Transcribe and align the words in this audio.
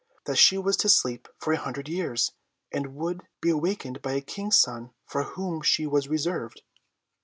That 0.23 0.37
she 0.39 0.57
was 0.57 0.77
to 0.77 0.89
sleep 0.89 1.27
for 1.37 1.53
a 1.53 1.57
hundred 1.59 1.87
years, 1.87 2.31
and 2.71 2.95
would 2.95 3.21
be 3.39 3.51
awakened 3.51 4.01
by 4.01 4.13
a 4.13 4.21
King's 4.21 4.55
son 4.57 4.89
for 5.05 5.21
whom 5.21 5.61
she 5.61 5.85
was 5.85 6.07
reserved." 6.09 6.63